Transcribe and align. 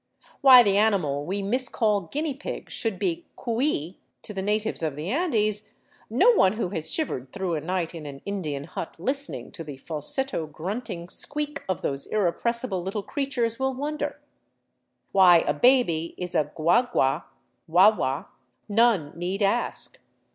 Why 0.41 0.63
the 0.63 0.77
animal 0.77 1.27
we 1.27 1.43
miscall 1.43 2.09
guinea 2.11 2.33
pig 2.33 2.71
should 2.71 2.97
be 2.97 3.27
cui 3.35 3.35
(kwee) 3.65 3.97
to 4.23 4.33
the 4.33 4.41
natives 4.41 4.81
of 4.81 4.95
the 4.95 5.09
Andes 5.11 5.69
no 6.09 6.31
one 6.31 6.53
who 6.53 6.69
has 6.69 6.91
shivered 6.91 7.31
through 7.31 7.53
a 7.53 7.61
night 7.61 7.93
in 7.93 8.07
an 8.07 8.19
Indian 8.25 8.63
hut 8.63 8.95
listening 8.99 9.51
to 9.51 9.63
the 9.63 9.77
falsetto, 9.77 10.47
grunting 10.47 11.07
squeak 11.07 11.61
of 11.69 11.83
those 11.83 12.07
irrepressible 12.07 12.81
little 12.81 13.03
creatures 13.03 13.59
will 13.59 13.75
wonder; 13.75 14.19
why 15.11 15.41
a 15.45 15.53
baby 15.53 16.15
is 16.17 16.33
a 16.33 16.45
guagua 16.45 17.25
(wawa) 17.67 18.25
none 18.67 19.11
need 19.15 19.43
ask. 19.43 19.99